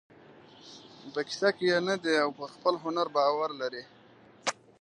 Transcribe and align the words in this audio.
په 1.13 1.19
کیسه 1.27 1.49
کې 1.57 1.65
یې 1.71 1.77
نه 1.87 1.95
دی 2.03 2.13
او 2.23 2.29
پر 2.37 2.47
خپل 2.55 2.73
هنر 2.83 3.07
باور 3.15 3.49
لري. 3.61 3.83